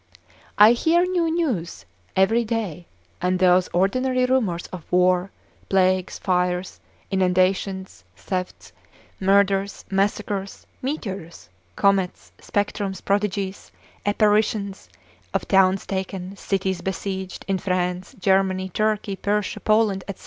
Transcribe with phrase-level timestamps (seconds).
[0.57, 2.87] I hear new news every day,
[3.21, 5.29] and those ordinary rumours of war,
[5.69, 6.79] plagues, fires,
[7.11, 8.73] inundations, thefts,
[9.19, 13.71] murders, massacres, meteors, comets, spectrums, prodigies,
[14.03, 14.89] apparitions,
[15.35, 20.15] of towns taken, cities besieged in France, Germany, Turkey, Persia, Poland, &c.